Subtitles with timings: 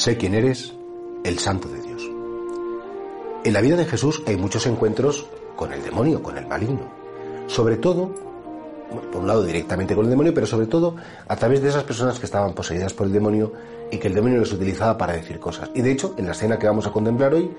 [0.00, 0.72] Sé quién eres,
[1.24, 2.10] el santo de Dios.
[3.44, 5.26] En la vida de Jesús hay muchos encuentros
[5.56, 6.90] con el demonio, con el maligno.
[7.48, 8.10] Sobre todo,
[9.12, 10.96] por un lado directamente con el demonio, pero sobre todo
[11.28, 13.52] a través de esas personas que estaban poseídas por el demonio
[13.90, 15.70] y que el demonio les utilizaba para decir cosas.
[15.74, 17.50] Y de hecho, en la escena que vamos a contemplar hoy,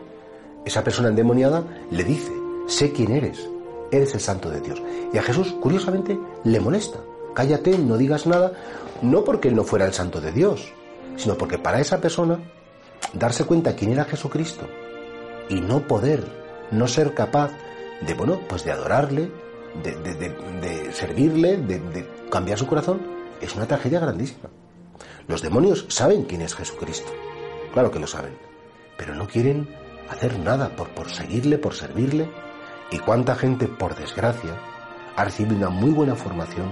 [0.65, 2.31] esa persona endemoniada le dice,
[2.65, 3.47] sé quién eres,
[3.91, 4.81] eres el santo de Dios.
[5.13, 6.97] Y a Jesús, curiosamente, le molesta.
[7.35, 8.51] Cállate, no digas nada,
[9.03, 10.73] no porque él no fuera el santo de Dios,
[11.15, 12.39] sino porque para esa persona
[13.13, 14.67] darse cuenta quién era Jesucristo
[15.49, 16.23] y no poder,
[16.71, 17.51] no ser capaz
[18.05, 19.31] de, bueno, pues de adorarle,
[19.83, 23.01] de, de servirle, de cambiar su corazón,
[23.41, 24.49] es una tragedia grandísima.
[25.27, 27.11] Los demonios saben quién es Jesucristo,
[27.73, 28.37] claro que lo saben,
[28.97, 29.67] pero no quieren
[30.09, 32.29] hacer nada por, por seguirle, por servirle.
[32.91, 34.57] Y cuánta gente, por desgracia,
[35.15, 36.69] ha recibido una muy buena formación,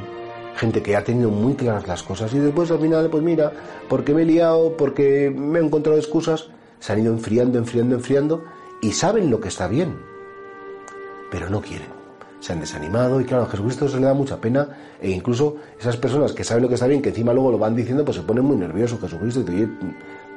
[0.55, 3.51] gente que ha tenido muy claras las cosas y después al final, pues mira,
[3.87, 8.43] porque me he liado, porque me he encontrado excusas, se han ido enfriando, enfriando, enfriando
[8.81, 9.97] y saben lo que está bien,
[11.31, 11.87] pero no quieren.
[12.39, 14.69] Se han desanimado y claro, a Jesucristo se le da mucha pena
[15.01, 17.75] e incluso esas personas que saben lo que está bien, que encima luego lo van
[17.75, 18.99] diciendo, pues se ponen muy nerviosos.
[18.99, 19.43] Jesucristo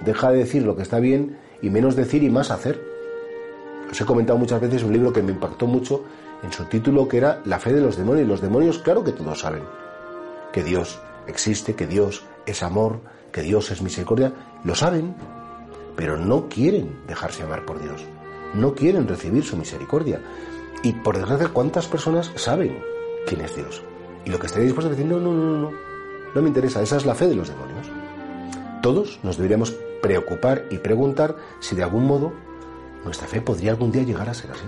[0.04, 2.80] deja de decir lo que está bien y menos decir y más hacer.
[3.88, 6.02] Os he comentado muchas veces un libro que me impactó mucho
[6.42, 8.26] en su título que era La fe de los demonios.
[8.26, 9.62] Los demonios, claro que todos saben
[10.52, 13.00] que Dios existe, que Dios es amor,
[13.32, 14.32] que Dios es misericordia.
[14.64, 15.14] Lo saben,
[15.96, 18.04] pero no quieren dejarse amar por Dios.
[18.54, 20.20] No quieren recibir su misericordia.
[20.82, 22.78] Y por desgracia, ¿cuántas personas saben
[23.26, 23.82] quién es Dios?
[24.24, 25.72] Y lo que estaría dispuesto a decir, no, no, no, no,
[26.34, 27.88] no me interesa, esa es la fe de los demonios.
[28.82, 29.72] Todos nos deberíamos
[30.02, 32.32] preocupar y preguntar si de algún modo
[33.04, 34.64] nuestra fe podría algún día llegar a ser así.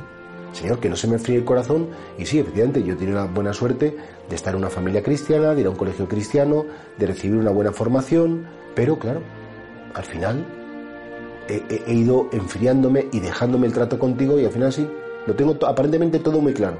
[0.54, 1.88] Señor, que no se me fríe el corazón.
[2.16, 3.96] Y sí, efectivamente, yo he tenido la buena suerte
[4.28, 6.64] de estar en una familia cristiana, de ir a un colegio cristiano,
[6.96, 9.20] de recibir una buena formación, pero claro,
[9.94, 10.46] al final
[11.48, 14.88] he, ido enfriándome y dejándome el trato contigo y al final sí,
[15.26, 16.78] lo tengo aparentemente todo muy claro.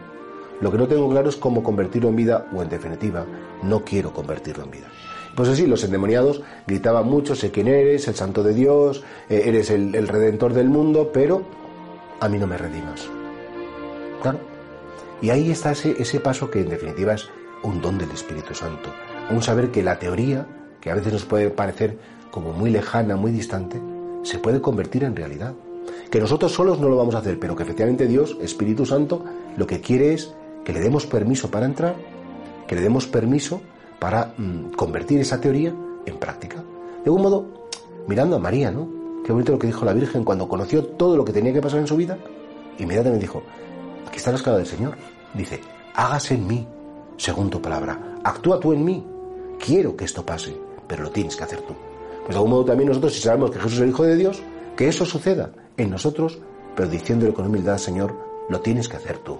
[0.61, 3.27] Lo que no tengo claro es cómo convertirlo en vida o en definitiva,
[3.63, 4.87] no quiero convertirlo en vida.
[5.35, 9.71] Pues así, los endemoniados gritaban mucho, sé quién eres, el santo de Dios, eh, eres
[9.71, 11.43] el, redentor del mundo, pero
[12.21, 13.09] a mí no me redimas.
[15.21, 17.29] Y ahí está ese, ese paso que en definitiva es
[17.63, 18.91] un don del Espíritu Santo.
[19.31, 20.47] Un saber que la teoría,
[20.81, 21.99] que a veces nos puede parecer
[22.31, 23.81] como muy lejana, muy distante,
[24.23, 25.55] se puede convertir en realidad.
[26.11, 29.25] Que nosotros solos no lo vamos a hacer, pero que efectivamente Dios, Espíritu Santo,
[29.57, 31.95] lo que quiere es que le demos permiso para entrar,
[32.67, 33.61] que le demos permiso
[33.99, 35.75] para mm, convertir esa teoría
[36.07, 36.57] en práctica.
[36.57, 37.69] De algún modo,
[38.07, 38.89] mirando a María, ¿no?
[39.25, 41.81] Qué bonito lo que dijo la Virgen cuando conoció todo lo que tenía que pasar
[41.81, 42.19] en su vida.
[42.79, 43.43] Inmediatamente dijo,
[44.25, 44.97] está la escala del Señor.
[45.35, 45.61] Dice,
[45.95, 46.67] hágase en mí,
[47.19, 48.17] según tu palabra.
[48.25, 49.07] Actúa tú en mí.
[49.63, 50.57] Quiero que esto pase,
[50.89, 51.75] pero lo tienes que hacer tú.
[52.23, 54.43] Pues de algún modo también nosotros, si sabemos que Jesús es el Hijo de Dios,
[54.79, 56.39] que eso suceda en nosotros,
[56.75, 58.15] pero diciéndole con humildad, Señor,
[58.49, 59.39] lo tienes que hacer tú.